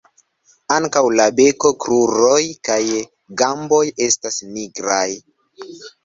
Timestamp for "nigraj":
4.55-5.05